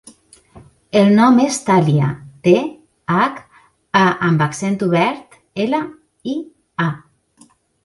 El 1.01 1.11
nom 1.19 1.35
és 1.43 1.59
Thàlia: 1.67 2.07
te, 2.47 2.53
hac, 3.17 3.37
a 4.01 4.03
amb 4.31 4.43
accent 4.47 4.81
obert, 4.89 5.39
ela, 5.67 5.85
i, 6.35 6.37
a. 6.89 6.91